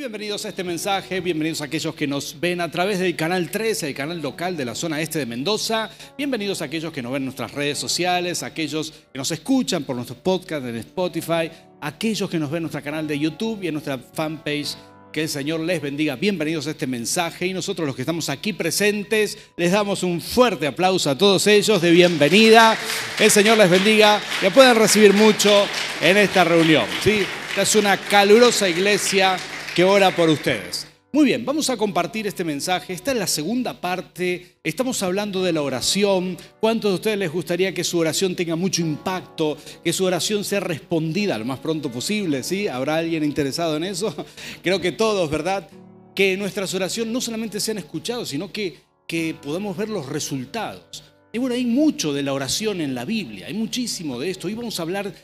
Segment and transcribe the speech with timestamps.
[0.00, 3.88] bienvenidos a este mensaje, bienvenidos a aquellos que nos ven a través del canal 13,
[3.88, 7.20] el canal local de la zona este de Mendoza, bienvenidos a aquellos que nos ven
[7.20, 11.50] en nuestras redes sociales, aquellos que nos escuchan por nuestros podcasts en Spotify,
[11.82, 14.74] aquellos que nos ven en nuestro canal de YouTube y en nuestra fanpage.
[15.12, 16.14] Que el Señor les bendiga.
[16.14, 20.68] Bienvenidos a este mensaje y nosotros los que estamos aquí presentes les damos un fuerte
[20.68, 22.78] aplauso a todos ellos de bienvenida.
[23.18, 24.20] El Señor les bendiga.
[24.40, 25.66] Que puedan recibir mucho
[26.00, 26.84] en esta reunión.
[27.02, 27.24] ¿sí?
[27.48, 29.36] Esta es una calurosa iglesia
[29.80, 30.86] que ora por ustedes.
[31.10, 32.92] Muy bien, vamos a compartir este mensaje.
[32.92, 34.58] Esta es la segunda parte.
[34.62, 36.36] Estamos hablando de la oración.
[36.60, 40.60] ¿Cuántos de ustedes les gustaría que su oración tenga mucho impacto, que su oración sea
[40.60, 42.42] respondida lo más pronto posible?
[42.42, 42.68] ¿Sí?
[42.68, 44.14] ¿Habrá alguien interesado en eso?
[44.62, 45.66] Creo que todos, ¿verdad?
[46.14, 51.04] Que nuestras oraciones no solamente sean escuchadas, sino que, que podamos ver los resultados.
[51.32, 54.46] Y bueno, hay mucho de la oración en la Biblia, hay muchísimo de esto.
[54.46, 55.14] Hoy vamos a hablar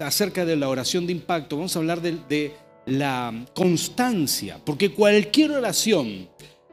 [0.00, 5.52] acerca de la oración de impacto, vamos a hablar de, de la constancia, porque cualquier
[5.52, 6.28] oración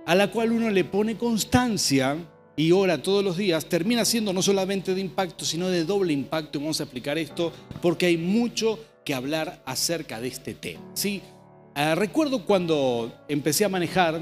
[0.06, 2.18] a la cual uno le pone constancia
[2.56, 6.58] y ora todos los días, termina siendo no solamente de impacto, sino de doble impacto.
[6.58, 10.82] Y vamos a explicar esto porque hay mucho que hablar acerca de este tema.
[10.94, 11.22] ¿sí?
[11.76, 14.22] Ah, recuerdo cuando empecé a manejar,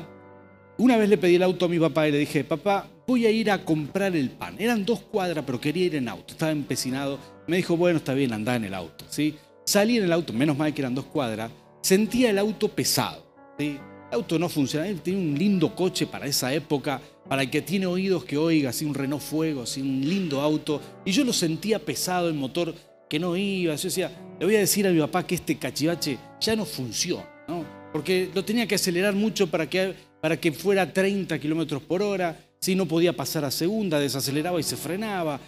[0.78, 3.32] una vez le pedí el auto a mi papá y le dije, papá, voy a
[3.32, 4.56] ir a comprar el pan.
[4.60, 7.20] Eran dos cuadras, pero quería ir en auto, estaba empecinado.
[7.48, 9.06] Me dijo, bueno, está bien, anda en el auto.
[9.10, 9.36] ¿sí?
[9.66, 13.26] Salí en el auto, menos mal que eran dos cuadras sentía el auto pesado.
[13.58, 13.80] El
[14.12, 17.86] auto no funcionaba, él tenía un lindo coche para esa época, para el que tiene
[17.86, 21.80] oídos que oiga, así un Renault Fuego, así un lindo auto, y yo lo sentía
[21.80, 22.74] pesado, el motor
[23.10, 26.18] que no iba, yo decía, le voy a decir a mi papá que este cachivache
[26.40, 27.80] ya no funciona, ¿no?
[27.92, 32.38] porque lo tenía que acelerar mucho para que, para que fuera 30 kilómetros por hora,
[32.60, 35.40] si no podía pasar a segunda, desaceleraba y se frenaba,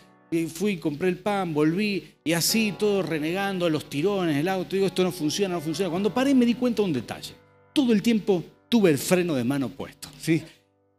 [0.48, 4.76] fui, compré el pan, volví y así todo renegando los tirones, el auto.
[4.76, 5.90] Digo, esto no funciona, no funciona.
[5.90, 7.34] Cuando paré me di cuenta de un detalle.
[7.74, 10.10] Todo el tiempo tuve el freno de mano puesto.
[10.20, 10.42] ¿sí?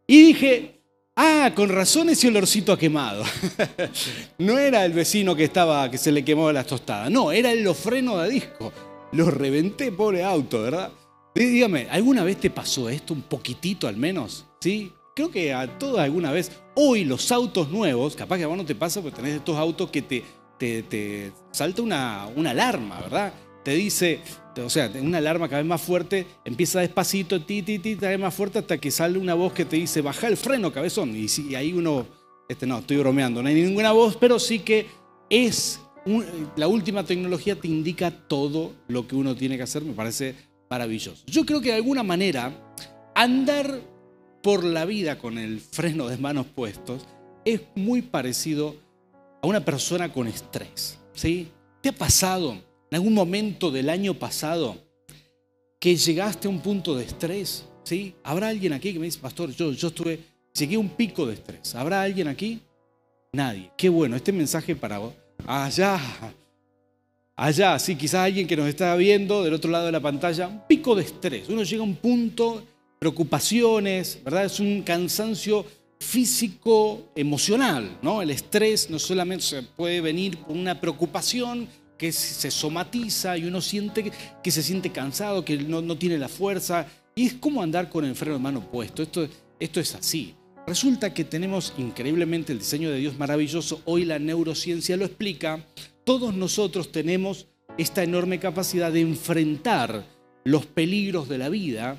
[0.07, 0.81] Y dije,
[1.17, 3.25] ah, con razón ese olorcito a quemado.
[4.39, 7.11] no era el vecino que estaba, que se le quemó las tostadas.
[7.11, 8.73] No, era los frenos de disco.
[9.13, 10.93] Los reventé, pobre auto, ¿verdad?
[11.35, 14.47] Dígame, ¿alguna vez te pasó esto un poquitito al menos?
[14.61, 14.93] ¿Sí?
[15.15, 18.65] Creo que a todos alguna vez, hoy los autos nuevos, capaz que a vos no
[18.65, 20.23] te pasa porque tenés estos autos que te,
[20.59, 23.33] te, salta una, una, alarma, ¿verdad?
[23.65, 24.21] Te dice,
[24.65, 28.21] o sea, una alarma cada vez más fuerte, empieza despacito, ti, ti, ti, cada vez
[28.21, 31.15] más fuerte hasta que sale una voz que te dice, baja el freno, cabezón.
[31.15, 32.07] Y, y ahí uno,
[32.49, 34.87] este no, estoy bromeando, no hay ninguna voz, pero sí que
[35.31, 35.81] es,
[36.57, 40.35] la última tecnología te indica todo lo que uno tiene que hacer, me parece
[40.69, 41.23] maravilloso.
[41.27, 42.53] Yo creo que de alguna manera
[43.15, 43.92] andar
[44.43, 47.07] por la vida con el freno de manos puestos
[47.45, 48.77] es muy parecido
[49.41, 50.99] a una persona con estrés.
[51.15, 51.49] ¿sí?
[51.81, 54.77] ¿Te ha pasado en algún momento del año pasado
[55.81, 57.65] que llegaste a un punto de estrés?
[57.85, 58.15] ¿sí?
[58.25, 60.21] ¿Habrá alguien aquí que me dice, pastor, yo, yo estuve,
[60.55, 61.75] llegué a un pico de estrés?
[61.75, 62.61] ¿Habrá alguien aquí?
[63.33, 63.71] Nadie.
[63.77, 65.15] Qué bueno, este mensaje para vos.
[65.47, 65.99] Allá,
[67.37, 70.67] allá, sí, quizás alguien que nos está viendo del otro lado de la pantalla, un
[70.69, 71.49] pico de estrés.
[71.49, 72.63] Uno llega a un punto
[73.03, 74.45] preocupaciones, ¿verdad?
[74.45, 75.67] Es un cansancio
[75.99, 78.23] físico, emocional, ¿no?
[78.23, 81.67] El estrés no solamente se puede venir por una preocupación
[81.99, 86.29] que se somatiza y uno siente que se siente cansado, que no, no tiene la
[86.29, 86.87] fuerza,
[87.17, 89.03] y es como andar con el freno de mano puesto.
[89.03, 90.37] Esto, esto es así.
[90.65, 95.67] Resulta que tenemos increíblemente el diseño de Dios maravilloso, hoy la neurociencia lo explica,
[96.05, 100.07] todos nosotros tenemos esta enorme capacidad de enfrentar
[100.45, 101.99] los peligros de la vida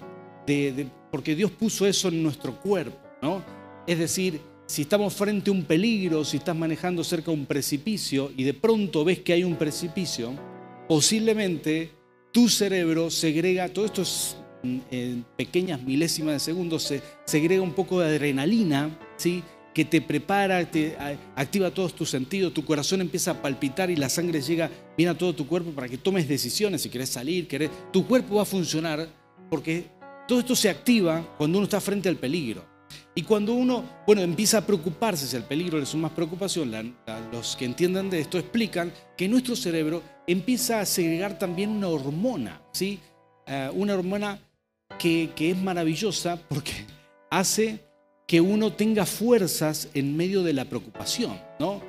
[1.11, 3.43] porque Dios puso eso en nuestro cuerpo, ¿no?
[3.87, 8.31] Es decir, si estamos frente a un peligro, si estás manejando cerca de un precipicio
[8.35, 10.33] y de pronto ves que hay un precipicio,
[10.87, 11.91] posiblemente
[12.31, 17.99] tu cerebro segrega, todo esto es en pequeñas milésimas de segundos, se segrega un poco
[17.99, 19.43] de adrenalina, ¿sí?
[19.73, 20.95] que te prepara, te
[21.35, 25.17] activa todos tus sentidos, tu corazón empieza a palpitar y la sangre llega bien a
[25.17, 28.45] todo tu cuerpo para que tomes decisiones, si querés salir, querés, tu cuerpo va a
[28.45, 29.07] funcionar
[29.49, 29.85] porque
[30.27, 32.73] todo esto se activa cuando uno está frente al peligro.
[33.15, 36.95] Y cuando uno, bueno, empieza a preocuparse si el peligro una más preocupación,
[37.31, 42.61] los que entiendan de esto explican que nuestro cerebro empieza a segregar también una hormona,
[42.71, 42.99] ¿sí?
[43.45, 44.39] Eh, una hormona
[44.97, 46.85] que, que es maravillosa porque
[47.29, 47.83] hace
[48.25, 51.81] que uno tenga fuerzas en medio de la preocupación, ¿no?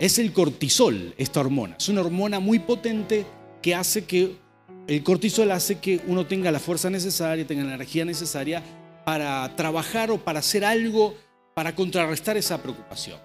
[0.00, 1.76] Es el cortisol, esta hormona.
[1.78, 3.24] Es una hormona muy potente
[3.60, 4.34] que hace que
[4.86, 8.62] el cortisol hace que uno tenga la fuerza necesaria, tenga la energía necesaria
[9.04, 11.14] para trabajar o para hacer algo
[11.54, 13.18] para contrarrestar esa preocupación.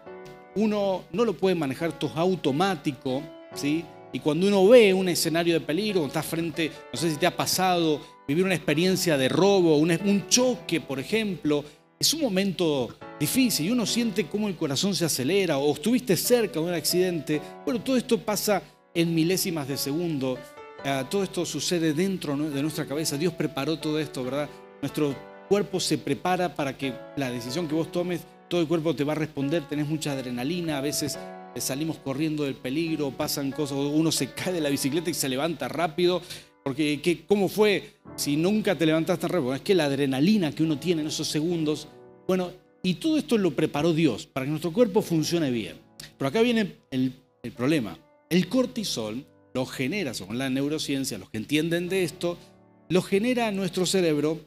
[0.55, 3.21] Uno no lo puede manejar todo automático,
[3.53, 3.85] ¿sí?
[4.11, 7.35] Y cuando uno ve un escenario de peligro, está frente, no sé si te ha
[7.35, 11.63] pasado, vivir una experiencia de robo, un, un choque, por ejemplo,
[11.99, 12.89] es un momento
[13.19, 17.41] difícil y uno siente cómo el corazón se acelera o estuviste cerca de un accidente.
[17.65, 18.61] Bueno, todo esto pasa
[18.93, 20.37] en milésimas de segundo.
[20.85, 23.17] Ah, todo esto sucede dentro de nuestra cabeza.
[23.17, 24.49] Dios preparó todo esto, ¿verdad?
[24.81, 25.15] Nuestro
[25.49, 29.13] cuerpo se prepara para que la decisión que vos tomes, todo el cuerpo te va
[29.13, 29.63] a responder.
[29.67, 31.17] Tenés mucha adrenalina, a veces
[31.57, 35.67] salimos corriendo del peligro, pasan cosas, uno se cae de la bicicleta y se levanta
[35.67, 36.21] rápido.
[36.63, 39.55] Porque, ¿qué, ¿cómo fue si nunca te levantaste rápido?
[39.55, 41.87] Es que la adrenalina que uno tiene en esos segundos,
[42.27, 42.51] bueno,
[42.83, 45.77] y todo esto lo preparó Dios para que nuestro cuerpo funcione bien.
[46.17, 47.13] Pero acá viene el
[47.55, 47.97] problema.
[48.29, 49.25] El cortisol
[49.57, 52.37] lo genera, según la neurociencia, los que entienden de esto,
[52.89, 54.39] lo genera nuestro cerebro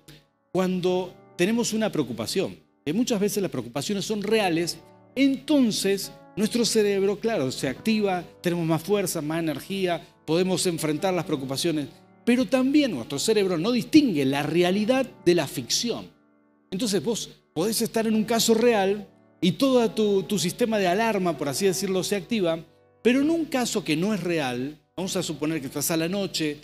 [0.52, 2.56] cuando tenemos una preocupación.
[2.86, 4.78] Que muchas veces las preocupaciones son reales,
[5.16, 11.88] entonces nuestro cerebro, claro, se activa, tenemos más fuerza, más energía, podemos enfrentar las preocupaciones,
[12.24, 16.06] pero también nuestro cerebro no distingue la realidad de la ficción.
[16.70, 19.08] Entonces vos podés estar en un caso real
[19.40, 22.64] y todo tu, tu sistema de alarma, por así decirlo, se activa,
[23.02, 26.10] pero en un caso que no es real, vamos a suponer que estás a la
[26.10, 26.58] noche,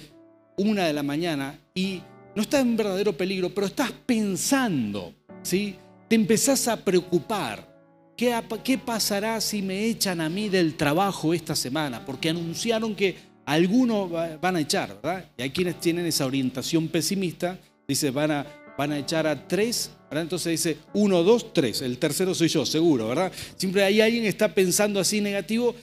[0.59, 2.03] una de la mañana, y
[2.35, 5.77] no estás en verdadero peligro, pero estás pensando, ¿sí?
[6.07, 7.67] Te empezás a preocupar.
[8.15, 12.05] ¿Qué, ¿Qué pasará si me echan a mí del trabajo esta semana?
[12.05, 13.17] Porque anunciaron que
[13.47, 15.31] algunos van a echar, ¿verdad?
[15.39, 20.25] Y hay quienes tienen esa orientación pesimista, dice, van a, echar a tres, ¿verdad?
[20.25, 23.33] Entonces dice, uno, dos, tres, el tercero soy yo, seguro, ¿verdad?
[23.57, 25.75] Siempre hay alguien está pensando así negativo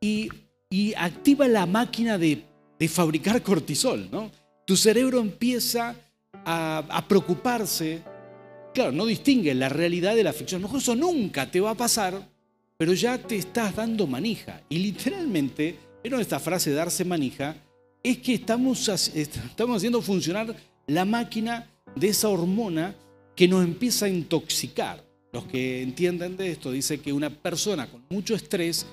[0.00, 0.28] y,
[0.96, 2.44] activa la máquina de,
[2.88, 4.30] fabricar cortisol, ¿no?
[4.66, 5.94] Tu cerebro empieza
[6.44, 8.02] a, preocuparse,
[8.74, 12.28] claro, no distingue la realidad de la ficción, no, eso nunca te va a pasar,
[12.76, 14.62] pero ya te estás dando manija.
[14.68, 17.56] Y literalmente, ¿vieron esta frase darse manija?
[18.02, 20.54] Es que estamos, estamos haciendo funcionar
[20.86, 22.94] la máquina de esa hormona
[23.34, 25.04] que nos empieza a intoxicar.
[25.32, 28.86] Los que entienden de esto dicen que una persona con mucho estrés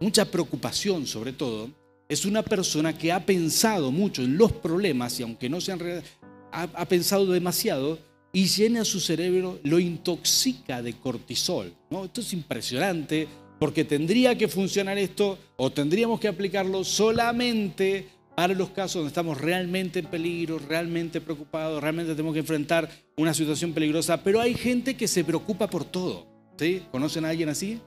[0.00, 1.70] mucha preocupación sobre todo,
[2.08, 6.04] es una persona que ha pensado mucho en los problemas y aunque no sean reales,
[6.52, 7.98] ha, pensado demasiado
[8.32, 11.72] y llena su cerebro, lo intoxica de cortisol.
[12.04, 13.28] Esto es impresionante
[13.60, 19.40] porque tendría que funcionar esto o tendríamos que aplicarlo solamente para los casos donde estamos
[19.40, 24.96] realmente en peligro, realmente preocupados, realmente tenemos que enfrentar una situación peligrosa, pero hay gente
[24.96, 26.26] que se preocupa por todo.
[26.56, 26.82] ¿sí?
[26.90, 27.80] ¿Conocen a alguien así?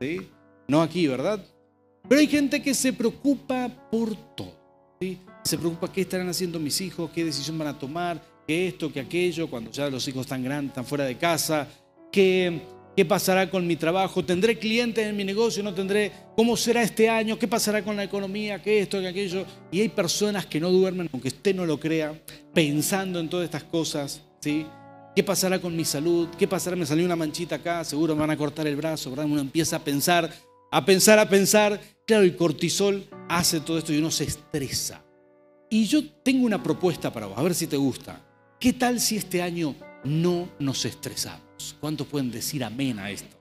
[0.00, 0.28] ¿Sí?
[0.68, 1.44] No aquí, ¿verdad?
[2.08, 4.54] Pero hay gente que se preocupa por todo.
[5.42, 9.00] Se preocupa qué estarán haciendo mis hijos, qué decisión van a tomar, qué esto, qué
[9.00, 11.66] aquello, cuando ya los hijos están grandes, están fuera de casa,
[12.12, 12.60] qué,
[12.96, 17.08] qué pasará con mi trabajo, tendré clientes en mi negocio, no tendré, cómo será este
[17.08, 19.44] año, qué pasará con la economía, qué esto, qué aquello.
[19.70, 22.18] Y hay personas que no duermen, aunque usted no lo crea,
[22.52, 24.66] pensando en todas estas cosas, ¿sí?
[25.14, 26.28] ¿Qué pasará con mi salud?
[26.38, 26.76] ¿Qué pasará?
[26.76, 29.26] Me salió una manchita acá, seguro me van a cortar el brazo, ¿verdad?
[29.26, 30.30] Uno empieza a pensar
[30.74, 31.80] a pensar, a pensar.
[32.06, 35.02] Claro, el cortisol hace todo esto y uno se estresa.
[35.70, 38.20] Y yo tengo una propuesta para vos, a ver si te gusta.
[38.60, 39.74] ¿Qué tal si este año
[40.04, 41.76] no nos estresamos?
[41.80, 43.34] ¿Cuántos pueden decir amén a esto?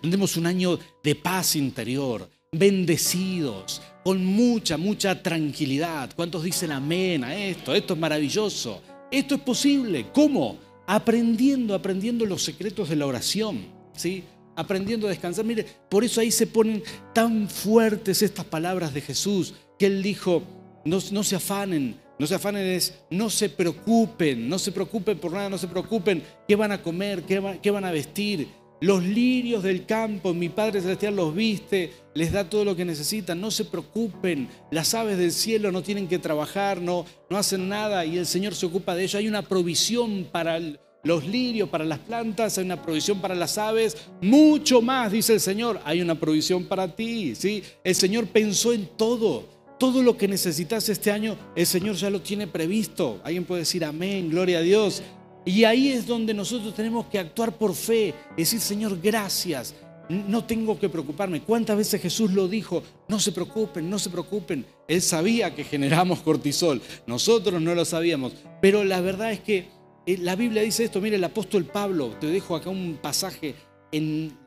[0.00, 6.10] Tendremos un año de paz interior, bendecidos, con mucha, mucha tranquilidad.
[6.16, 7.74] ¿Cuántos dicen amén a esto?
[7.74, 8.80] Esto es maravilloso.
[9.10, 10.06] Esto es posible.
[10.14, 10.58] ¿Cómo?
[10.86, 13.66] Aprendiendo, aprendiendo los secretos de la oración.
[13.94, 14.24] ¿sí?
[14.56, 15.44] Aprendiendo a descansar.
[15.44, 16.82] Mire, por eso ahí se ponen
[17.14, 20.42] tan fuertes estas palabras de Jesús, que Él dijo,
[20.84, 25.32] no, no se afanen, no se afanen es, no se preocupen, no se preocupen por
[25.32, 28.48] nada, no se preocupen qué van a comer, qué, qué van a vestir.
[28.80, 33.40] Los lirios del campo, mi Padre Celestial los viste, les da todo lo que necesitan,
[33.40, 38.04] no se preocupen, las aves del cielo no tienen que trabajar, no, no hacen nada
[38.04, 39.18] y el Señor se ocupa de ello.
[39.18, 43.56] Hay una provisión para el, los lirios, para las plantas, hay una provisión para las
[43.58, 47.34] aves, mucho más, dice el Señor, hay una provisión para ti.
[47.34, 47.62] ¿sí?
[47.84, 49.56] El Señor pensó en todo.
[49.78, 53.20] Todo lo que necesitas este año, el Señor ya lo tiene previsto.
[53.22, 55.02] Alguien puede decir amén, gloria a Dios.
[55.44, 59.74] Y ahí es donde nosotros tenemos que actuar por fe, decir, Señor, gracias.
[60.08, 61.42] No tengo que preocuparme.
[61.42, 62.82] ¿Cuántas veces Jesús lo dijo?
[63.08, 64.64] No se preocupen, no se preocupen.
[64.88, 66.80] Él sabía que generamos cortisol.
[67.06, 68.32] Nosotros no lo sabíamos.
[68.62, 69.68] Pero la verdad es que
[70.06, 73.54] la Biblia dice esto, mire, el apóstol Pablo, te dejo acá un pasaje
[73.90, 74.38] en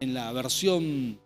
[0.00, 1.20] la, versión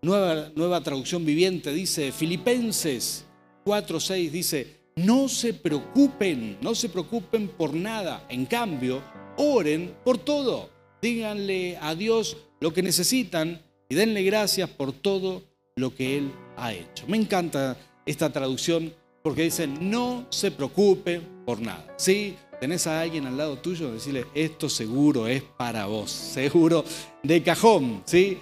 [0.00, 3.26] nueva, nueva traducción viviente, dice Filipenses
[3.64, 9.02] 4:6, dice, no se preocupen, no se preocupen por nada, en cambio,
[9.36, 10.70] oren por todo,
[11.02, 15.44] díganle a Dios lo que necesitan y denle gracias por todo
[15.76, 17.06] lo que Él ha hecho.
[17.06, 18.92] Me encanta esta traducción
[19.22, 21.94] porque dicen, no se preocupe por nada.
[21.96, 22.36] ¿Sí?
[22.60, 26.84] Tenés a alguien al lado tuyo, decirle, esto seguro es para vos, seguro
[27.22, 28.40] de cajón, ¿sí?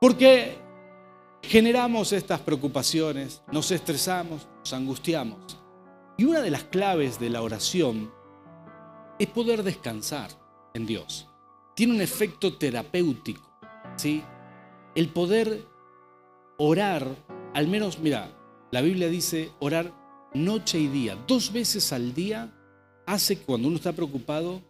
[0.00, 0.56] Porque
[1.42, 5.56] generamos estas preocupaciones, nos estresamos, nos angustiamos.
[6.16, 8.10] Y una de las claves de la oración
[9.18, 10.30] es poder descansar
[10.74, 11.28] en Dios.
[11.76, 13.48] Tiene un efecto terapéutico,
[13.96, 14.22] ¿sí?
[14.96, 15.64] El poder
[16.58, 17.06] orar,
[17.54, 18.36] al menos, mira,
[18.72, 19.92] la Biblia dice orar
[20.34, 22.52] noche y día, dos veces al día,
[23.06, 24.62] hace cuando uno está preocupado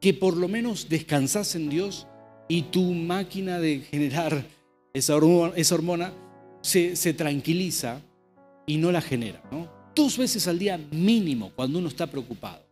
[0.00, 2.06] que por lo menos descansas en Dios
[2.48, 4.44] y tu máquina de generar
[4.92, 6.12] esa hormona,
[6.60, 8.00] se, se, tranquiliza
[8.66, 9.42] y no la genera.
[9.50, 9.70] ¿no?
[9.94, 12.62] Dos veces al día mínimo cuando uno está preocupado.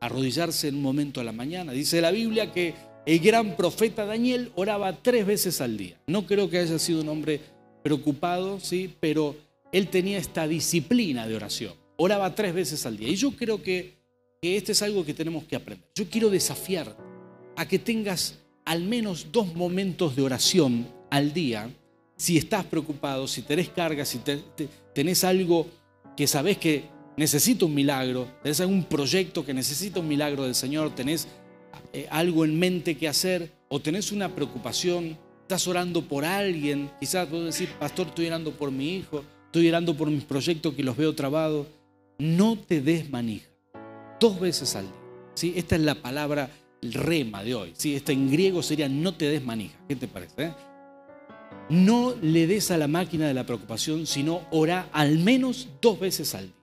[0.00, 1.72] Arrodillarse en un momento a la mañana.
[1.72, 2.74] Dice la Biblia que
[3.06, 5.98] el gran profeta Daniel oraba tres veces al día.
[6.06, 7.40] No creo que haya sido un hombre
[7.82, 8.94] preocupado, ¿sí?
[9.00, 9.36] pero
[9.72, 11.74] él tenía esta disciplina de oración.
[11.96, 13.08] Oraba tres veces al día.
[13.08, 13.94] Y yo creo que,
[14.44, 15.88] que este es algo que tenemos que aprender.
[15.94, 16.94] Yo quiero desafiar
[17.56, 21.70] a que tengas al menos dos momentos de oración al día
[22.18, 24.20] si estás preocupado, si tenés carga, si
[24.92, 25.66] tenés algo
[26.14, 26.84] que sabés que
[27.16, 31.26] necesita un milagro, tenés algún proyecto que necesita un milagro del Señor, tenés
[31.94, 37.28] eh, algo en mente que hacer o tenés una preocupación, estás orando por alguien, quizás
[37.28, 40.98] puedo decir, pastor, estoy orando por mi hijo, estoy orando por mis proyectos que los
[40.98, 41.66] veo trabados,
[42.18, 43.53] no te des manija,
[44.20, 44.94] dos veces al día.
[45.34, 45.54] ¿sí?
[45.56, 46.50] Esta es la palabra
[46.82, 47.94] rema de hoy, ¿sí?
[47.94, 50.34] esta en griego sería no te des manija, ¿qué te parece?
[50.44, 50.52] Eh?
[51.68, 56.34] no le des a la máquina de la preocupación, sino ora al menos dos veces
[56.34, 56.54] al día.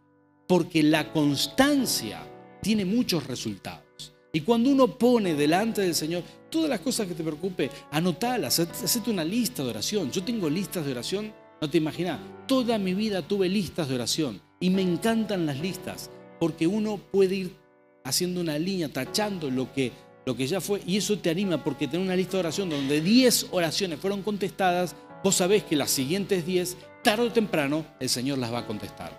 [0.48, 2.22] Porque la constancia
[2.62, 4.14] tiene muchos resultados.
[4.34, 9.10] Y cuando uno pone delante del Señor todas las cosas que te preocupe, anotalas, hacete
[9.10, 10.12] una lista de oración.
[10.12, 14.42] Yo tengo listas de oración, no te imaginas, toda mi vida tuve listas de oración
[14.60, 16.10] y me encantan las listas
[16.42, 17.56] porque uno puede ir
[18.04, 19.92] haciendo una línea, tachando lo que
[20.26, 23.00] lo que ya fue, y eso te anima porque tener una lista de oración donde
[23.00, 28.38] 10 oraciones fueron contestadas, vos sabés que las siguientes 10, tarde o temprano, el Señor
[28.38, 29.12] las va a contestar.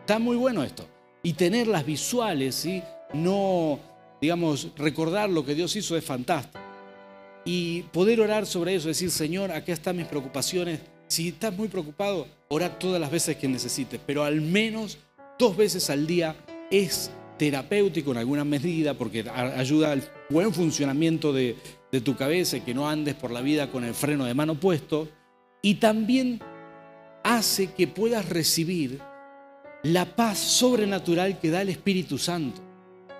[0.00, 0.86] Está muy bueno esto.
[1.22, 2.82] Y tenerlas visuales, ¿sí?
[3.14, 3.78] no,
[4.20, 6.62] digamos, recordar lo que Dios hizo es fantástico.
[7.46, 10.80] Y poder orar sobre eso, decir, Señor, acá están mis preocupaciones.
[11.06, 14.98] Si estás muy preocupado, ora todas las veces que necesites, pero al menos
[15.38, 16.36] dos veces al día
[16.82, 21.56] es terapéutico en alguna medida porque ayuda al buen funcionamiento de,
[22.04, 25.08] tu cabeza que no andes por la vida con el freno de mano puesto.
[25.62, 26.40] Y también
[27.22, 29.00] hace que puedas recibir
[29.84, 32.60] la paz sobrenatural que da el Espíritu Santo.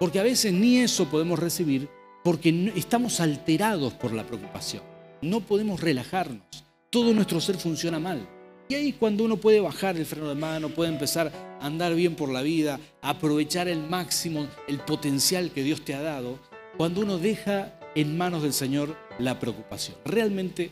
[0.01, 1.89] Porque a veces ni eso podemos recibir
[2.25, 4.83] porque estamos alterados por la preocupación.
[5.23, 6.65] No podemos relajarnos.
[6.91, 8.29] Todo nuestro ser funciona mal.
[8.69, 11.31] Y ahí cuando uno puede bajar el freno de mano, puede empezar
[11.61, 16.01] a andar bien por la vida, aprovechar el máximo el potencial que Dios te ha
[16.01, 16.39] dado,
[16.77, 19.97] cuando uno deja en manos del Señor la preocupación.
[20.05, 20.71] Realmente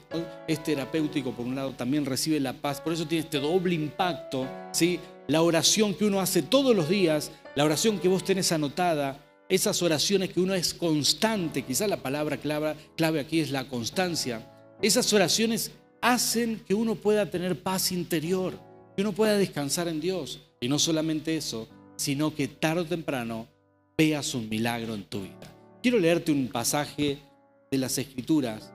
[0.49, 4.49] es terapéutico, por un lado, también recibe la paz, por eso tiene este doble impacto,
[4.73, 4.99] ¿sí?
[5.29, 9.19] La oración que uno hace todos los días, la oración que vos tenés anotada,
[9.49, 14.49] esas oraciones que uno es constante, quizás la palabra clave, clave aquí es la constancia,
[14.81, 15.73] esas oraciones
[16.03, 18.59] hacen que uno pueda tener paz interior,
[18.95, 20.43] que uno pueda descansar en Dios.
[20.61, 23.47] Y no solamente eso, sino que tarde o temprano
[23.97, 25.57] veas un milagro en tu vida.
[25.83, 27.19] Quiero leerte un pasaje
[27.71, 28.73] de las Escrituras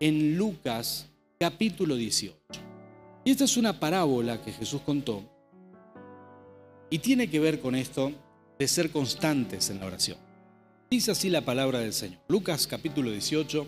[0.00, 2.36] en Lucas capítulo 18.
[3.24, 5.22] Y esta es una parábola que Jesús contó
[6.90, 8.12] y tiene que ver con esto
[8.58, 10.18] de ser constantes en la oración.
[10.88, 12.20] Dice así la palabra del Señor.
[12.28, 13.66] Lucas capítulo 18,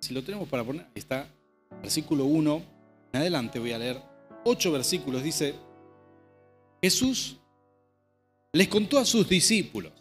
[0.00, 1.28] si lo tenemos para poner, está
[1.82, 2.62] versículo 1
[3.12, 4.00] en adelante, voy a leer
[4.44, 5.54] ocho versículos, dice,
[6.82, 7.38] Jesús
[8.52, 9.92] les contó a sus discípulos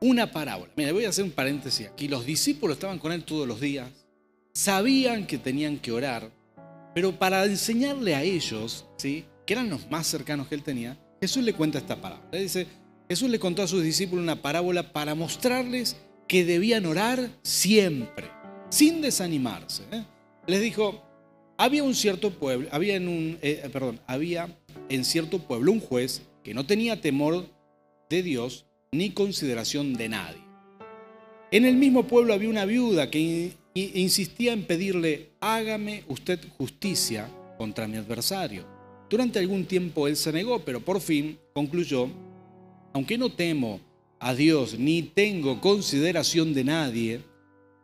[0.00, 0.72] una parábola.
[0.76, 2.08] Mira, voy a hacer un paréntesis aquí.
[2.08, 3.90] Los discípulos estaban con él todos los días,
[4.52, 6.30] sabían que tenían que orar,
[6.94, 9.24] pero para enseñarle a ellos, ¿sí?
[9.46, 12.38] que eran los más cercanos que él tenía, Jesús le cuenta esta parábola.
[12.38, 12.66] dice,
[13.08, 18.30] Jesús le contó a sus discípulos una parábola para mostrarles que debían orar siempre,
[18.68, 19.84] sin desanimarse.
[19.90, 20.04] ¿eh?
[20.48, 21.04] Les dijo,
[21.58, 24.48] había un cierto pueblo, había en un, eh, perdón, había
[24.88, 27.46] en cierto pueblo un juez que no tenía temor
[28.08, 30.42] de Dios ni consideración de nadie.
[31.50, 37.28] En el mismo pueblo había una viuda que insistía en pedirle, hágame usted justicia
[37.58, 38.66] contra mi adversario.
[39.10, 42.08] Durante algún tiempo él se negó, pero por fin concluyó,
[42.94, 43.80] aunque no temo
[44.18, 47.20] a Dios ni tengo consideración de nadie,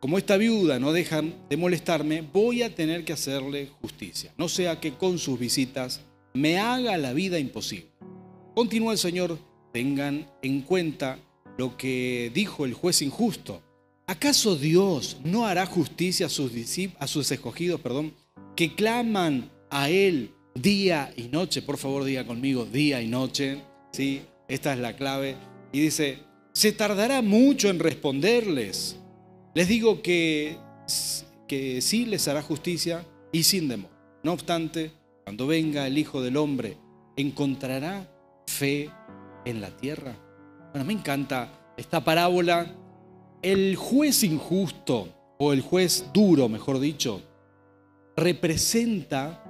[0.05, 4.31] como esta viuda no deja de molestarme, voy a tener que hacerle justicia.
[4.37, 6.01] No sea que con sus visitas
[6.35, 7.89] me haga la vida imposible.
[8.53, 9.39] Continúa el Señor,
[9.73, 11.17] tengan en cuenta
[11.57, 13.63] lo que dijo el juez injusto.
[14.05, 16.51] ¿Acaso Dios no hará justicia a sus,
[16.99, 18.13] a sus escogidos, perdón,
[18.55, 21.63] que claman a Él día y noche?
[21.63, 23.57] Por favor, diga conmigo, día y noche.
[23.91, 24.21] ¿sí?
[24.47, 25.35] Esta es la clave.
[25.73, 26.19] Y dice,
[26.53, 28.97] se tardará mucho en responderles.
[29.55, 30.57] Les digo que,
[31.47, 33.89] que sí les hará justicia y sin demor.
[34.21, 34.91] No obstante,
[35.23, 36.77] cuando venga el Hijo del Hombre,
[37.15, 38.05] ¿encontrará
[38.47, 38.89] fe
[39.45, 40.13] en la tierra?
[40.71, 42.75] Bueno, me encanta esta parábola.
[43.41, 45.07] El juez injusto,
[45.37, 47.21] o el juez duro, mejor dicho,
[48.17, 49.41] representa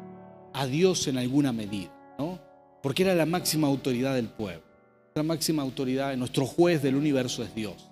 [0.53, 2.39] a Dios en alguna medida, ¿no?
[2.83, 4.61] Porque era la máxima autoridad del pueblo.
[5.15, 7.89] La máxima autoridad, nuestro juez del universo es Dios.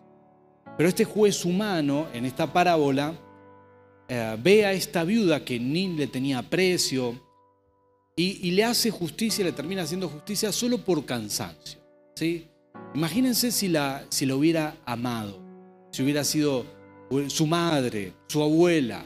[0.77, 3.13] Pero este juez humano, en esta parábola,
[4.07, 7.19] eh, ve a esta viuda que ni le tenía aprecio
[8.15, 11.79] y, le hace justicia, le termina haciendo justicia solo por cansancio.
[12.15, 12.47] ¿sí?
[12.93, 15.39] Imagínense si la, si hubiera amado,
[15.91, 16.65] si hubiera sido
[17.27, 19.05] su madre, su abuela.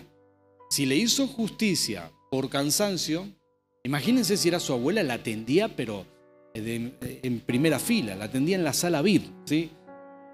[0.70, 3.28] Si le hizo justicia por cansancio,
[3.84, 6.06] imagínense si era su abuela, la atendía, pero
[6.54, 9.70] en primera fila, la atendía en la sala VIP, ¿sí?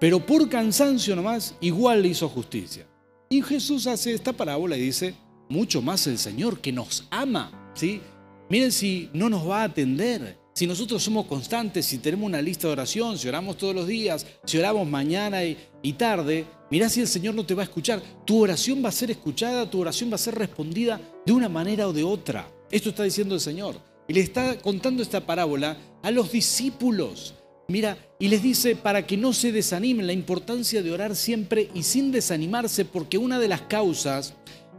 [0.04, 2.86] Pero por cansancio nomás, igual le hizo justicia.
[3.30, 5.14] Y Jesús hace esta parábola y dice,
[5.48, 8.02] mucho más el Señor que nos ama, ¿sí?
[8.50, 12.66] Miren si no nos va a atender, si nosotros somos constantes, si tenemos una lista
[12.66, 17.08] de oración, si oramos todos los días, si oramos mañana y, tarde, mirá si el
[17.08, 18.02] Señor no te va a escuchar.
[18.26, 21.88] Tu oración va a ser escuchada, tu oración va a ser respondida de una manera
[21.88, 22.46] o de otra.
[22.70, 23.80] Esto está diciendo el Señor.
[24.06, 27.32] Y le está contando esta parábola a los discípulos.
[27.68, 31.82] Mira, y les dice para que no se desanimen la importancia de orar siempre y
[31.82, 34.34] sin desanimarse, porque una de las causas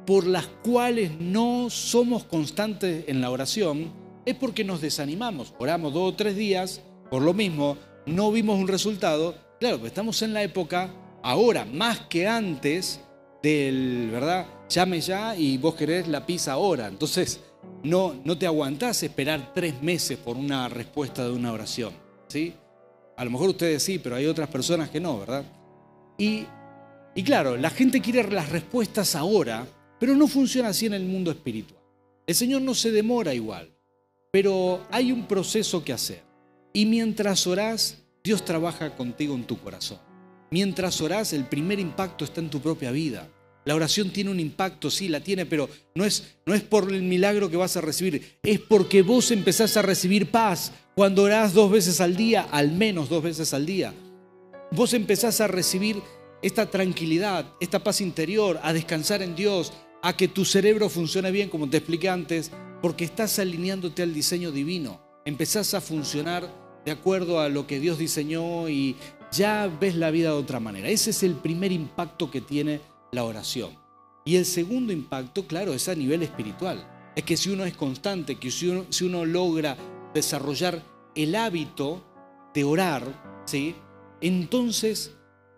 [0.06, 3.92] por las cuales no somos constantes en la oración
[4.26, 5.54] es porque nos desanimamos.
[5.58, 9.36] Oramos dos o tres días, por lo mismo, no vimos un resultado.
[9.60, 13.02] Claro, pues estamos en la época, ahora más que antes,
[13.42, 14.46] del, ¿verdad?
[14.70, 16.88] Llame ya y vos querés la pizza ahora.
[16.88, 17.40] Entonces,
[17.84, 21.94] no, no te aguantás esperar tres meses por una respuesta de una oración.
[22.28, 22.54] ¿sí?
[23.18, 25.46] A lo mejor ustedes sí, pero hay otras personas que no, ¿verdad?
[26.18, 26.46] Y,
[27.16, 29.66] y claro, la gente quiere las respuestas ahora,
[30.00, 31.82] pero no funciona así en el mundo espiritual.
[32.28, 33.70] El Señor no se demora igual,
[34.32, 36.24] pero hay un proceso que hacer.
[36.74, 40.00] Y mientras orás, Dios trabaja contigo en tu corazón.
[40.52, 43.30] Mientras orás, el primer impacto está en tu propia vida.
[43.66, 47.02] La oración tiene un impacto, sí, la tiene, pero no es, no es por el
[47.02, 51.70] milagro que vas a recibir, es porque vos empezás a recibir paz cuando orás dos
[51.70, 53.94] veces al día, al menos dos veces al día.
[54.72, 56.02] Vos empezás a recibir
[56.42, 61.50] esta tranquilidad, esta paz interior, a descansar en Dios, a que tu cerebro funcione bien,
[61.50, 65.02] como te expliqué antes, porque estás alineándote al diseño divino.
[65.26, 66.50] Empezás a funcionar
[66.86, 68.96] de acuerdo a lo que Dios diseñó y
[69.32, 70.88] ya ves la vida de otra manera.
[70.88, 72.80] Ese es el primer impacto que tiene
[73.12, 73.72] la oración.
[74.24, 76.88] Y el segundo impacto, claro, es a nivel espiritual.
[77.16, 79.78] Es que si uno es constante, que si uno, si uno logra
[80.16, 80.82] desarrollar
[81.14, 82.04] el hábito
[82.56, 83.76] de orar, ¿sí?
[84.22, 85.12] entonces,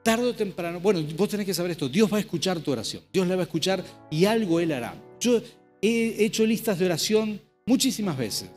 [0.03, 3.03] tarde o temprano, bueno, vos tenés que saber esto, Dios va a escuchar tu oración,
[3.13, 4.95] Dios la va a escuchar y algo Él hará.
[5.19, 5.39] Yo
[5.81, 8.49] he hecho listas de oración muchísimas veces,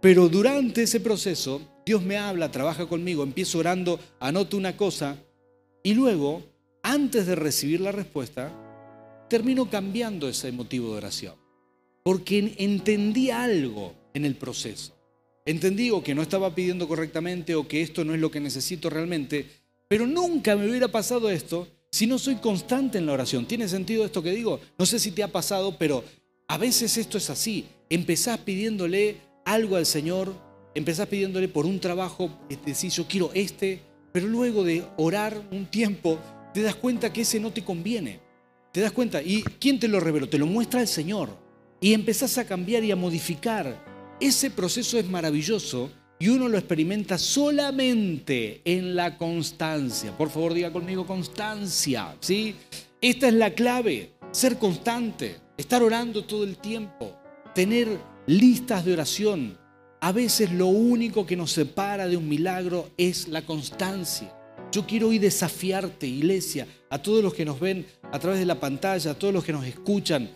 [0.00, 5.16] pero durante ese proceso, Dios me habla, trabaja conmigo, empiezo orando, anoto una cosa
[5.84, 6.42] y luego
[6.82, 8.52] antes de recibir la respuesta,
[9.28, 11.34] termino cambiando ese motivo de oración.
[12.04, 15.01] Porque entendí algo en el proceso.
[15.44, 18.88] Entendí o que no estaba pidiendo correctamente o que esto no es lo que necesito
[18.88, 19.46] realmente,
[19.88, 23.46] pero nunca me hubiera pasado esto si no soy constante en la oración.
[23.46, 24.60] ¿Tiene sentido esto que digo?
[24.78, 26.04] No sé si te ha pasado, pero
[26.48, 27.66] a veces esto es así.
[27.90, 30.32] Empezás pidiéndole algo al Señor,
[30.74, 32.30] empezás pidiéndole por un trabajo,
[32.64, 36.18] decís yo quiero este, pero luego de orar un tiempo
[36.54, 38.20] te das cuenta que ese no te conviene.
[38.72, 39.22] Te das cuenta.
[39.22, 40.28] ¿Y quién te lo reveló?
[40.28, 41.30] Te lo muestra el Señor.
[41.80, 43.91] Y empezás a cambiar y a modificar.
[44.22, 50.16] Ese proceso es maravilloso y uno lo experimenta solamente en la constancia.
[50.16, 52.14] Por favor, diga conmigo constancia.
[52.20, 52.54] ¿sí?
[53.00, 54.12] Esta es la clave.
[54.30, 55.40] Ser constante.
[55.56, 57.18] Estar orando todo el tiempo.
[57.52, 59.58] Tener listas de oración.
[60.00, 64.32] A veces lo único que nos separa de un milagro es la constancia.
[64.70, 68.60] Yo quiero hoy desafiarte, iglesia, a todos los que nos ven a través de la
[68.60, 70.30] pantalla, a todos los que nos escuchan.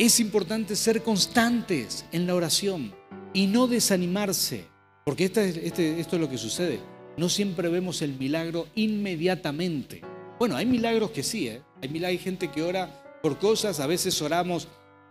[0.00, 2.94] Es importante ser constantes en la oración
[3.34, 4.64] y no desanimarse,
[5.04, 6.80] porque este, esto es lo que sucede.
[7.18, 10.00] No siempre vemos el milagro inmediatamente.
[10.38, 11.60] Bueno, hay milagros que sí, ¿eh?
[11.82, 14.68] hay, hay gente que ora por cosas, a veces oramos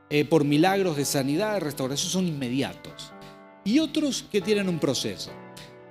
[0.09, 3.13] eh, por milagros de sanidad, de restauración, son inmediatos.
[3.63, 5.29] y otros que tienen un proceso.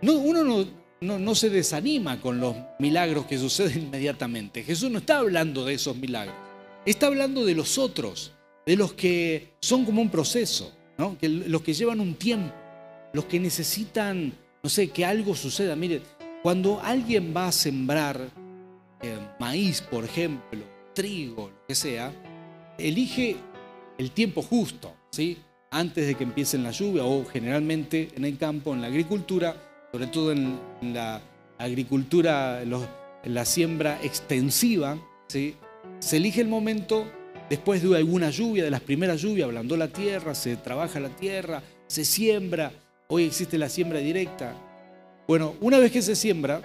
[0.02, 4.64] No, uno no, no, se desanima con los milagros que suceden inmediatamente.
[4.64, 6.34] Jesús no está hablando de esos milagros.
[6.84, 8.32] Está hablando de los otros,
[8.68, 11.16] de los que son como un proceso, ¿no?
[11.22, 12.52] los que llevan un tiempo,
[13.14, 14.30] los que necesitan,
[14.62, 15.74] no sé, que algo suceda.
[15.74, 16.02] Mire,
[16.42, 18.28] cuando alguien va a sembrar
[19.00, 20.60] eh, maíz, por ejemplo,
[20.92, 22.12] trigo, lo que sea,
[22.76, 23.36] elige
[23.96, 25.38] el tiempo justo, ¿sí?
[25.70, 29.56] antes de que empiecen la lluvia o generalmente en el campo, en la agricultura,
[29.92, 30.58] sobre todo en,
[30.92, 31.22] la
[31.56, 35.54] agricultura, en la siembra extensiva, ¿sí?
[36.00, 37.06] se elige el momento
[37.48, 41.62] después de alguna lluvia, de las primeras lluvias, ablandó la tierra, se trabaja la tierra,
[41.86, 42.72] se siembra,
[43.08, 44.54] hoy existe la siembra directa.
[45.26, 46.62] Bueno, una vez que se siembra,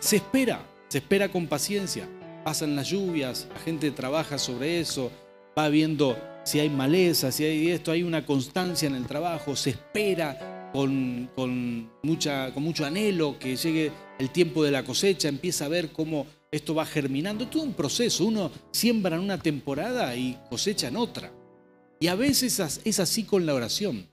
[0.00, 2.08] se espera, se espera con paciencia.
[2.44, 5.12] Pasan las lluvias, la gente trabaja sobre eso,
[5.56, 9.70] va viendo si hay maleza, si hay esto, hay una constancia en el trabajo, se
[9.70, 11.30] espera con,
[12.02, 16.26] mucha, con mucho anhelo que llegue el tiempo de la cosecha, empieza a ver cómo
[16.52, 17.44] esto va germinando.
[17.44, 21.32] Es todo un proceso, uno siembra en una temporada y cosecha en otra.
[21.98, 24.06] Y a veces es así con la oración.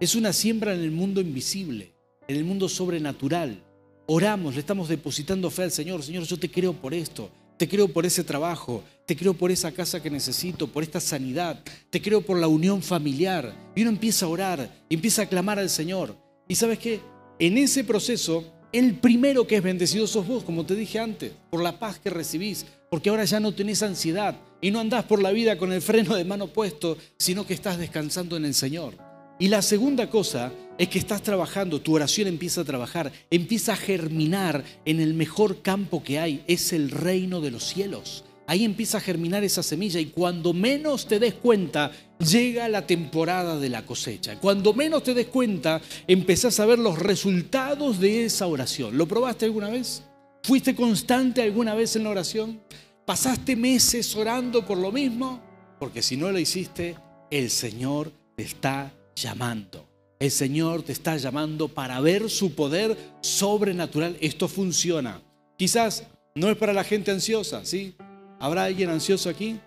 [0.00, 1.94] Es una siembra en el mundo invisible,
[2.26, 3.62] en el mundo sobrenatural.
[4.06, 6.02] Oramos, le estamos depositando fe al Señor.
[6.02, 7.30] Señor, yo te creo por esto.
[7.58, 11.62] Te creo por ese trabajo, te creo por esa casa que necesito, por esta sanidad,
[11.90, 13.54] te creo por la unión familiar.
[13.76, 16.16] Y uno empieza a orar, empieza a clamar al Señor.
[16.48, 17.00] Y sabes qué?
[17.38, 21.62] En ese proceso, el primero que es bendecido sos vos, como te dije antes, por
[21.62, 25.30] la paz que recibís, porque ahora ya no tenés ansiedad y no andás por la
[25.30, 28.94] vida con el freno de mano puesto, sino que estás descansando en el Señor.
[29.38, 33.76] Y la segunda cosa es que estás trabajando, tu oración empieza a trabajar, empieza a
[33.76, 38.24] germinar en el mejor campo que hay, es el reino de los cielos.
[38.46, 43.58] Ahí empieza a germinar esa semilla y cuando menos te des cuenta, llega la temporada
[43.58, 44.38] de la cosecha.
[44.40, 48.96] Cuando menos te des cuenta, empezás a ver los resultados de esa oración.
[48.98, 50.02] ¿Lo probaste alguna vez?
[50.42, 52.60] ¿Fuiste constante alguna vez en la oración?
[53.06, 55.40] ¿Pasaste meses orando por lo mismo?
[55.78, 56.96] Porque si no lo hiciste,
[57.30, 59.88] el Señor te está llamando.
[60.18, 64.16] El Señor te está llamando para ver su poder sobrenatural.
[64.20, 65.20] Esto funciona.
[65.58, 67.94] Quizás no es para la gente ansiosa, ¿sí?
[68.42, 69.60] ¿Habrá alguien ansioso aquí?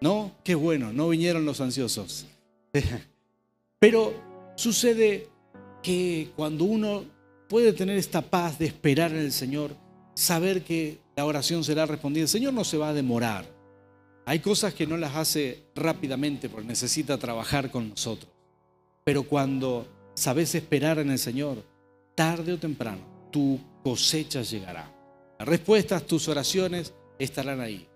[0.00, 2.26] No, qué bueno, no vinieron los ansiosos.
[3.80, 4.14] Pero
[4.54, 5.26] sucede
[5.82, 7.04] que cuando uno
[7.48, 9.72] puede tener esta paz de esperar en el Señor,
[10.14, 13.44] saber que la oración será respondida, el Señor no se va a demorar.
[14.26, 18.30] Hay cosas que no las hace rápidamente porque necesita trabajar con nosotros.
[19.02, 21.64] Pero cuando sabes esperar en el Señor,
[22.14, 24.88] tarde o temprano, tu cosecha llegará.
[25.40, 26.94] Las respuestas, tus oraciones
[27.24, 27.86] estarán ahí.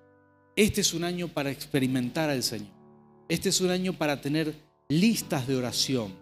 [0.57, 2.73] Este es un año para experimentar al Señor.
[3.29, 4.55] Este es un año para tener
[4.89, 6.13] listas de oración,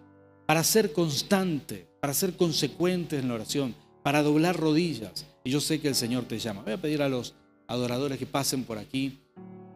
[0.45, 5.25] para ser constante, para ser consecuente en la oración, para doblar rodillas.
[5.43, 6.61] Y yo sé que el Señor te llama.
[6.63, 7.33] Voy a pedir a los
[7.67, 9.19] adoradores que pasen por aquí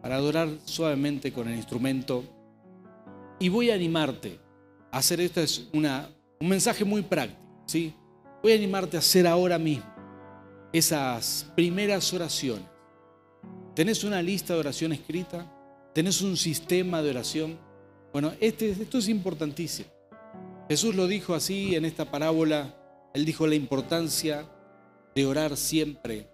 [0.00, 2.24] para adorar suavemente con el instrumento.
[3.38, 4.38] Y voy a animarte
[4.90, 6.08] a hacer esto, es una,
[6.40, 7.94] un mensaje muy práctico, ¿sí?
[8.42, 9.86] Voy a animarte a hacer ahora mismo
[10.72, 12.71] esas primeras oraciones.
[13.74, 15.50] ¿Tenés una lista de oración escrita?
[15.94, 17.58] ¿Tenés un sistema de oración?
[18.12, 19.88] Bueno, este, esto es importantísimo.
[20.68, 22.74] Jesús lo dijo así en esta parábola.
[23.14, 24.46] Él dijo la importancia
[25.14, 26.28] de orar siempre.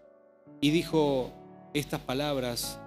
[0.61, 1.33] Y dijo
[1.75, 2.81] estas palabras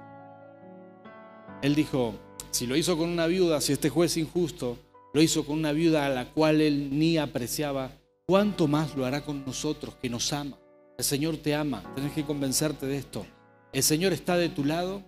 [1.62, 2.16] él dijo,
[2.50, 4.80] si lo hizo con una viuda, si este juez injusto
[5.14, 7.92] lo hizo con una viuda a la cual él ni apreciaba,
[8.26, 10.58] ¿cuánto más lo hará con nosotros que nos ama?
[10.98, 13.26] El Señor te ama, tienes que convencerte de esto.
[13.74, 15.02] El Señor está de tu lado,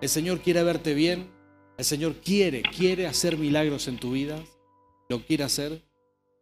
[0.00, 1.30] el Señor quiere verte bien,
[1.78, 4.36] el Señor quiere, quiere hacer milagros en tu vida,
[5.08, 5.80] lo quiere hacer.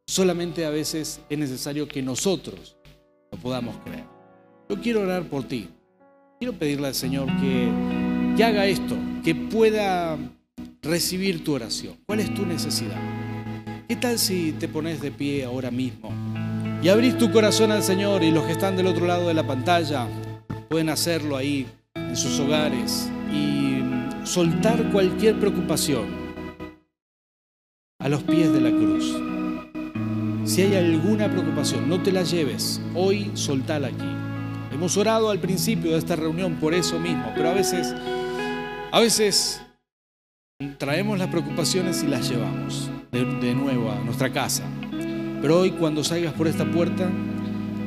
[0.06, 2.78] Solamente a veces es necesario que nosotros
[3.30, 4.06] lo podamos creer.
[4.70, 5.68] Yo quiero orar por ti.
[6.38, 7.70] Quiero pedirle al Señor que,
[8.34, 10.16] que haga esto, que pueda
[10.80, 11.96] recibir tu oración.
[12.06, 13.00] ¿Cuál es tu necesidad?
[13.86, 16.10] ¿Qué tal si te pones de pie ahora mismo
[16.82, 19.46] y abrís tu corazón al Señor y los que están del otro lado de la
[19.46, 20.08] pantalla
[20.68, 23.82] pueden hacerlo ahí en sus hogares y
[24.24, 26.06] soltar cualquier preocupación
[28.00, 29.16] a los pies de la cruz?
[30.44, 32.80] Si hay alguna preocupación, no te la lleves.
[32.94, 34.08] Hoy soltala aquí.
[34.72, 37.94] Hemos orado al principio de esta reunión por eso mismo, pero a veces
[38.90, 39.60] a veces
[40.78, 44.64] traemos las preocupaciones y las llevamos de, nuevo a nuestra casa.
[45.42, 47.08] Pero hoy cuando salgas por esta puerta,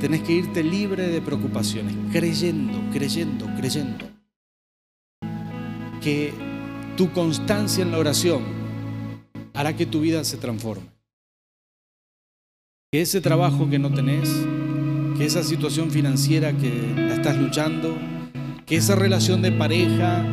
[0.01, 4.09] tenés que irte libre de preocupaciones, creyendo, creyendo, creyendo
[6.01, 6.33] que
[6.97, 8.41] tu constancia en la oración
[9.53, 10.89] hará que tu vida se transforme.
[12.91, 14.29] que ese trabajo que no tenés,
[15.17, 17.95] que esa situación financiera que la estás luchando,
[18.65, 20.25] que esa relación de pareja,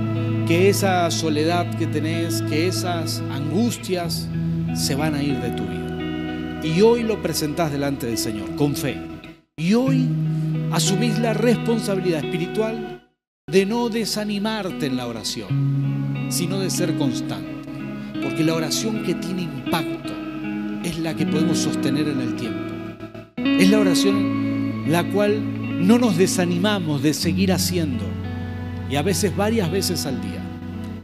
[0.47, 4.29] que esa soledad que tenés, que esas angustias
[4.75, 6.65] se van a ir de tu vida.
[6.65, 9.18] Y hoy lo presentás delante del Señor, con fe.
[9.59, 10.09] Y hoy
[10.71, 13.11] asumís la responsabilidad espiritual
[13.51, 17.69] de no desanimarte en la oración, sino de ser constante.
[18.23, 20.15] Porque la oración que tiene impacto
[20.85, 22.73] es la que podemos sostener en el tiempo.
[23.37, 28.05] Es la oración la cual no nos desanimamos de seguir haciendo
[28.89, 30.41] y a veces varias veces al día.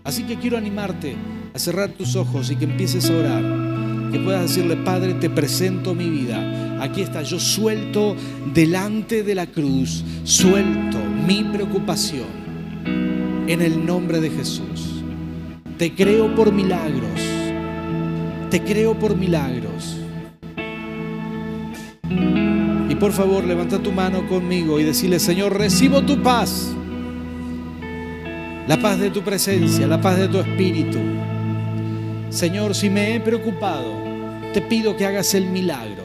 [0.05, 1.17] Así que quiero animarte
[1.53, 3.43] a cerrar tus ojos y que empieces a orar,
[4.13, 6.64] que puedas decirle, Padre, te presento mi vida.
[6.85, 8.15] Aquí está, yo suelto
[8.53, 12.27] delante de la cruz, suelto mi preocupación
[13.47, 15.03] en el nombre de Jesús.
[15.79, 17.23] Te creo por milagros,
[18.51, 19.97] te creo por milagros.
[22.91, 26.71] Y por favor, levanta tu mano conmigo y decirle, Señor, recibo tu paz
[28.69, 30.99] la paz de tu presencia, la paz de tu espíritu.
[32.29, 33.91] Señor, si me he preocupado,
[34.53, 36.04] te pido que hagas el milagro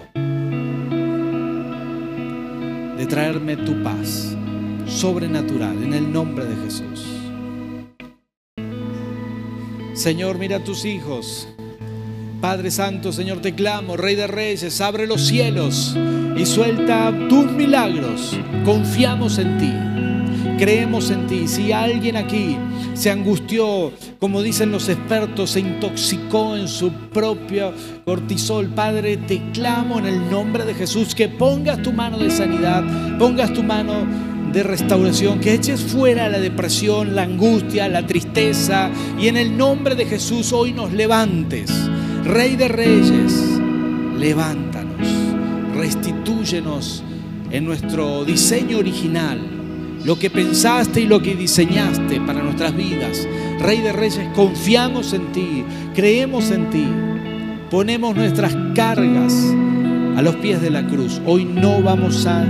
[3.00, 4.36] de traerme tu paz
[4.86, 7.06] sobrenatural en el nombre de Jesús.
[9.94, 11.48] Señor, mira a tus hijos.
[12.42, 15.96] Padre Santo, Señor, te clamo, Rey de Reyes, abre los cielos
[16.36, 18.38] y suelta tus milagros.
[18.66, 19.88] Confiamos en ti
[20.60, 21.48] creemos en ti.
[21.48, 22.58] Si alguien aquí
[22.93, 27.74] se angustió, como dicen los expertos, se intoxicó en su propio
[28.06, 32.84] cortisol, Padre, te clamo en el nombre de Jesús que pongas tu mano de sanidad,
[33.17, 34.06] pongas tu mano
[34.52, 39.95] de restauración, que eches fuera la depresión, la angustia, la tristeza y en el nombre
[39.95, 41.72] de Jesús hoy nos levantes.
[42.26, 43.62] Rey de Reyes,
[44.17, 45.08] levántanos,
[45.74, 47.04] restitúyenos
[47.50, 49.59] en nuestro diseño original
[50.04, 53.28] lo que pensaste y lo que diseñaste para nuestras vidas.
[53.60, 56.88] Rey de Reyes, confiamos en ti, creemos en ti,
[57.70, 59.34] ponemos nuestras cargas
[60.16, 61.22] a los pies de la cruz.
[61.26, 62.46] Hoy no vamos a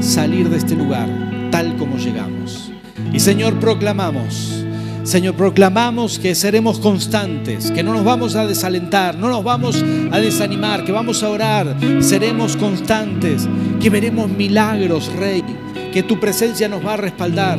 [0.00, 1.08] salir de este lugar
[1.50, 2.70] tal como llegamos.
[3.12, 4.64] Y Señor, proclamamos.
[5.02, 9.82] Señor, proclamamos que seremos constantes, que no nos vamos a desalentar, no nos vamos
[10.12, 13.48] a desanimar, que vamos a orar, seremos constantes,
[13.80, 15.42] que veremos milagros, Rey,
[15.92, 17.58] que tu presencia nos va a respaldar,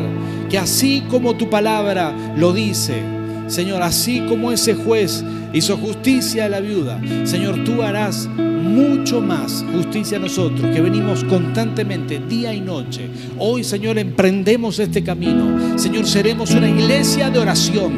[0.50, 3.02] que así como tu palabra lo dice,
[3.48, 9.66] Señor, así como ese juez hizo justicia a la viuda, Señor, tú harás mucho más
[9.74, 13.10] justicia a nosotros, que venimos constantemente, día y noche.
[13.38, 15.78] Hoy, Señor, emprendemos este camino.
[15.78, 17.92] Señor, seremos una iglesia de oración.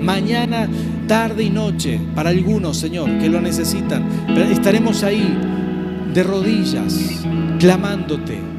[0.00, 0.68] Mañana,
[1.06, 4.04] tarde y noche, para algunos, Señor, que lo necesitan,
[4.50, 5.36] estaremos ahí
[6.14, 7.24] de rodillas,
[7.58, 8.53] clamándote,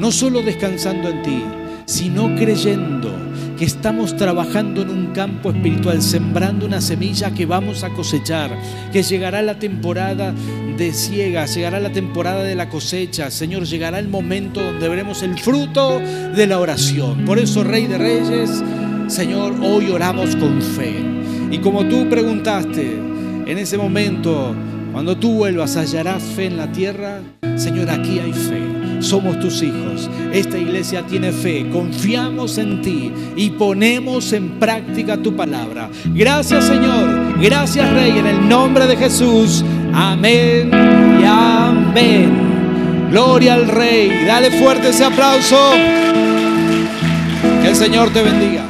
[0.00, 1.44] no solo descansando en ti,
[1.84, 3.14] sino creyendo
[3.58, 8.50] que estamos trabajando en un campo espiritual, sembrando una semilla que vamos a cosechar,
[8.94, 10.32] que llegará la temporada
[10.78, 15.38] de ciega, llegará la temporada de la cosecha, Señor, llegará el momento donde veremos el
[15.38, 17.26] fruto de la oración.
[17.26, 18.64] Por eso, Rey de Reyes,
[19.08, 20.94] Señor, hoy oramos con fe.
[21.50, 22.94] Y como tú preguntaste,
[23.46, 24.54] en ese momento,
[24.92, 27.20] cuando tú vuelvas, ¿hallarás fe en la tierra?
[27.56, 28.69] Señor, aquí hay fe.
[29.00, 30.08] Somos tus hijos.
[30.32, 31.68] Esta iglesia tiene fe.
[31.70, 35.90] Confiamos en ti y ponemos en práctica tu palabra.
[36.14, 37.40] Gracias, Señor.
[37.40, 38.18] Gracias, Rey.
[38.18, 39.64] En el nombre de Jesús.
[39.92, 40.70] Amén
[41.20, 43.08] y amén.
[43.10, 44.24] Gloria al Rey.
[44.26, 45.72] Dale fuerte ese aplauso.
[47.62, 48.69] Que el Señor te bendiga.